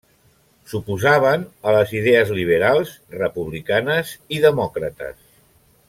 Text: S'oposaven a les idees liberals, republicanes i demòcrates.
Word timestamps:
S'oposaven 0.69 1.43
a 1.71 1.75
les 1.75 1.93
idees 1.99 2.31
liberals, 2.39 2.95
republicanes 3.19 4.15
i 4.39 4.41
demòcrates. 4.49 5.23